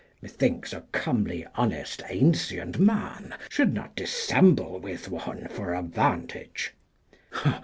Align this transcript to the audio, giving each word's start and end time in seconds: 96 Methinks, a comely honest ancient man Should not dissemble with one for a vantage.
96 0.23 0.23
Methinks, 0.23 0.73
a 0.73 0.81
comely 0.91 1.45
honest 1.53 2.01
ancient 2.09 2.79
man 2.79 3.35
Should 3.49 3.71
not 3.71 3.95
dissemble 3.95 4.79
with 4.79 5.07
one 5.09 5.47
for 5.49 5.75
a 5.75 5.83
vantage. 5.83 6.73